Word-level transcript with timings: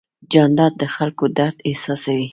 جانداد 0.31 0.73
د 0.81 0.83
خلکو 0.95 1.25
درد 1.37 1.57
احساسوي. 1.69 2.27